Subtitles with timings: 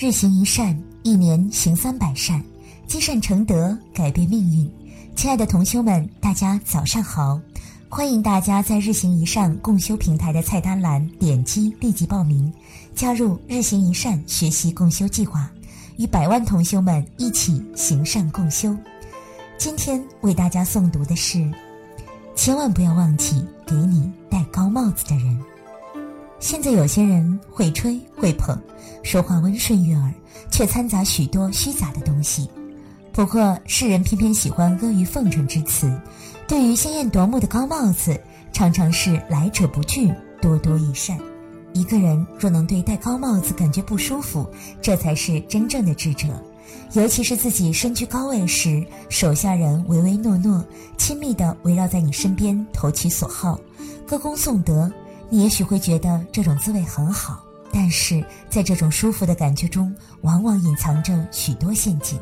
[0.00, 2.42] 日行一善，一年行三百善，
[2.86, 4.72] 积善成德，改变命运。
[5.14, 7.38] 亲爱的同修们，大家早上好！
[7.86, 12.50] 欢迎大家在日行一善共修平台的菜单栏点击立即报名，
[12.94, 15.50] 加入日行一善学习共修计划，
[15.98, 18.74] 与百万同修们一起行善共修。
[19.58, 21.46] 今天为大家诵读的是：
[22.34, 25.38] 千万不要忘记给你戴高帽子的人。
[26.40, 28.58] 现在有些人会吹会捧，
[29.02, 30.12] 说话温顺悦耳，
[30.50, 32.48] 却掺杂许多虚假的东西。
[33.12, 35.92] 不过世人偏偏喜欢阿谀奉承之词，
[36.48, 38.18] 对于鲜艳夺目的高帽子，
[38.54, 41.18] 常常是来者不拒，多多益善。
[41.74, 44.48] 一个人若能对戴高帽子感觉不舒服，
[44.80, 46.26] 这才是真正的智者。
[46.94, 50.64] 尤其是自己身居高位时，手下人唯唯诺诺，
[50.96, 53.60] 亲密地围绕在你身边，投其所好，
[54.06, 54.90] 歌功颂德。
[55.32, 57.40] 你也许会觉得这种滋味很好，
[57.72, 62.18] 但是在这种舒服的感觉中，往往隐藏着许多陷阱。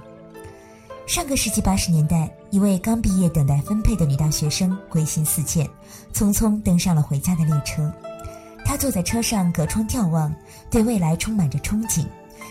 [1.06, 5.66] 上个世纪八十年代，一位刚毕业等待分配的女大学生归心似箭，
[6.12, 7.90] 匆匆登上了回家的列车。
[8.62, 10.30] 她坐在车上隔窗眺望，
[10.70, 12.04] 对未来充满着憧憬，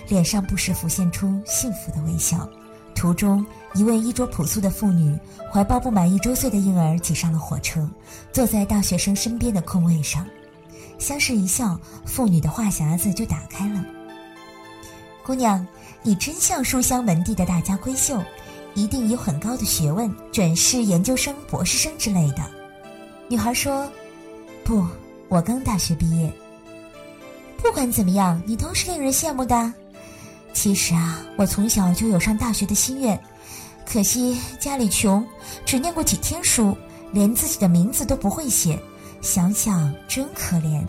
[0.07, 2.49] 脸上不时浮现出幸福的微笑。
[2.95, 5.15] 途中，一位衣着朴素的妇女
[5.53, 7.87] 怀抱不满一周岁的婴儿挤上了火车，
[8.33, 10.25] 坐在大学生身边的空位上。
[10.97, 13.85] 相视一笑，妇女的话匣子就打开了。
[15.23, 15.65] 姑娘，
[16.01, 18.21] 你真像书香门第的大家闺秀，
[18.73, 22.43] 一定有很高的学问，准是研究生、博士生之类的。
[23.27, 23.89] 女孩说
[24.63, 24.85] ：“不，
[25.27, 26.31] 我刚大学毕业。
[27.61, 29.73] 不管怎么样，你都是令人羡慕的。
[30.53, 33.21] 其实啊，我从小就有上大学的心愿，
[33.85, 35.25] 可惜家里穷，
[35.65, 36.75] 只念过几天书，
[37.11, 38.79] 连自己的名字都不会写。”
[39.27, 40.81] 想想真可怜。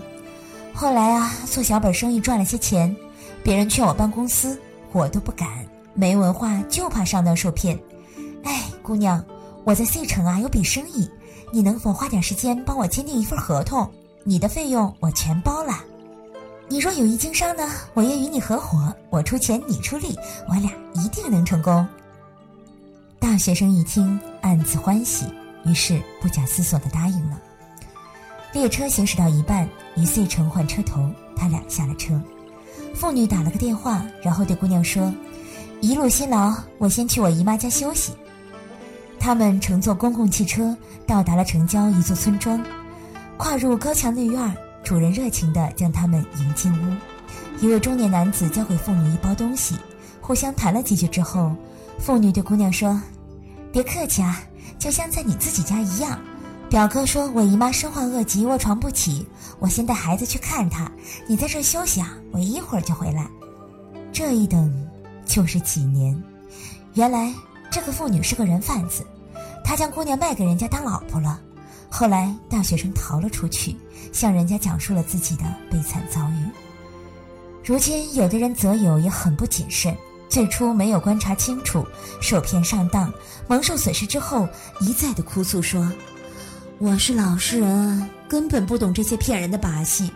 [0.73, 2.95] 后来啊，做小本生意赚了些钱，
[3.43, 4.57] 别人劝我办公司，
[4.93, 5.49] 我都不敢。
[5.93, 7.77] 没文化就怕上当受骗。
[8.45, 9.23] 哎，姑娘，
[9.65, 11.11] 我在 C 城啊有笔生意，
[11.53, 13.91] 你能否花点时间帮我签订一份合同？
[14.23, 15.73] 你的费用我全包了。
[16.69, 20.17] 你若有意经商呢，我愿与你合伙，我出钱你出力，
[20.49, 21.85] 我俩一定能成功。
[23.19, 25.27] 大学生一听，暗自欢喜，
[25.65, 27.37] 于是不假思索地答应了。
[28.53, 32.21] 列车行驶到一半，一岁城换车头，他俩下了车。
[32.95, 35.13] 妇女打了个电话，然后对姑娘说
[35.81, 38.13] ：“一路辛劳，我先去我姨妈家休息。”
[39.21, 40.77] 他们乘坐公共汽车
[41.07, 42.65] 到达了城郊一座村庄，
[43.37, 46.97] 跨入高墙内院，主人热情地将他们迎进屋。
[47.61, 49.77] 一位中年男子交给妇女一包东西，
[50.21, 51.55] 互相谈了几句之后，
[51.99, 53.01] 妇女对姑娘说
[53.71, 54.41] ：“别客气啊，
[54.79, 56.19] 就像在你自己家一样。”
[56.69, 59.27] 表哥说：“我姨妈身患恶疾，卧床不起，
[59.59, 60.91] 我先带孩子去看她。
[61.27, 63.27] 你在这休息啊，我一会儿就回来。”
[64.13, 64.71] 这一等
[65.25, 66.23] 就是几年。
[66.93, 67.33] 原来
[67.71, 69.03] 这个妇女是个人贩子，
[69.65, 71.41] 她将姑娘卖给人家当老婆了。
[71.89, 73.75] 后来大学生逃了出去，
[74.13, 76.51] 向人家讲述了自己的悲惨遭遇。
[77.65, 79.97] 如今有的人择友也很不谨慎，
[80.29, 81.87] 最初没有观察清楚，
[82.21, 83.11] 受骗上当，
[83.47, 84.47] 蒙受损失之后，
[84.81, 85.91] 一再的哭诉说。
[86.81, 90.13] 我是老实人，根本不懂这些骗人的把戏。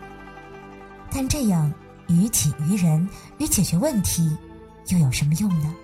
[1.11, 1.73] 但这样
[2.07, 3.09] 于己于人
[3.39, 4.31] 与解决问题
[4.87, 5.75] 又有什么用呢？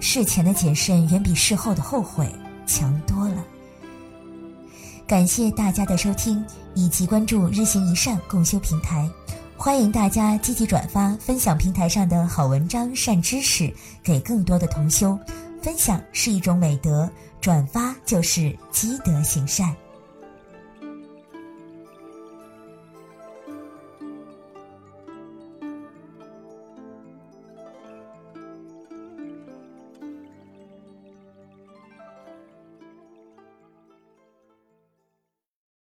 [0.00, 2.34] 事前的谨慎远比事后的后悔
[2.66, 3.44] 强多了。
[5.06, 6.42] 感谢大家的收听
[6.74, 9.06] 以及关注日行一善共修平台，
[9.54, 13.70] 欢迎大家积极转发分享平台上的好文章、善知识
[14.02, 15.18] 给更多的同修。
[15.60, 17.06] 分享是一种美德，
[17.38, 19.76] 转发就是积德行善。